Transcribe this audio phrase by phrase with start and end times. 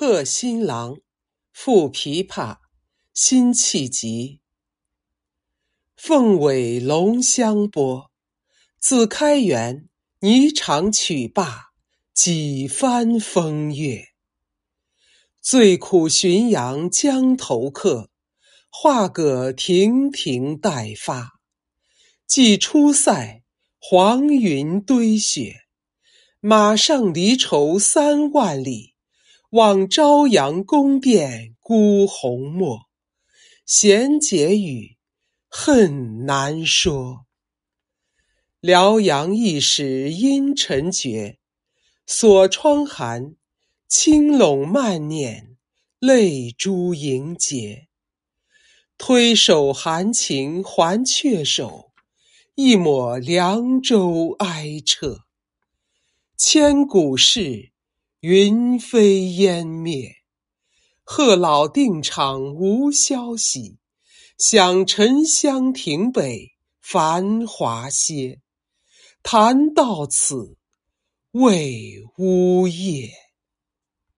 [0.00, 0.98] 贺新郎，
[1.52, 2.58] 赋琵琶，
[3.12, 4.40] 辛弃疾。
[5.96, 8.08] 凤尾龙香拨，
[8.78, 9.88] 自开元
[10.20, 11.72] 霓裳曲罢
[12.14, 14.04] 几番风月。
[15.42, 18.08] 最苦浔阳江头客，
[18.70, 21.40] 画葛亭亭待发。
[22.24, 23.42] 既出塞，
[23.80, 25.56] 黄云堆雪。
[26.38, 28.94] 马上离愁三万里，
[29.52, 32.82] 望朝阳宫殿孤鸿没。
[33.64, 34.98] 闲解语，
[35.48, 37.24] 恨难说。
[38.60, 41.38] 辽阳一时阴沉绝，
[42.06, 43.36] 锁窗寒，
[43.88, 45.56] 轻拢慢念，
[45.98, 47.88] 泪珠盈睫。
[48.98, 51.92] 推手含情还却手，
[52.54, 55.20] 一抹凉州哀彻。
[56.36, 57.72] 千古事，
[58.20, 60.12] 云飞烟灭。
[61.04, 63.78] 贺老定场无消息，
[64.36, 68.40] 想沉香亭北，繁华歇。
[69.22, 70.56] 谈到此，
[71.30, 73.08] 未呜咽。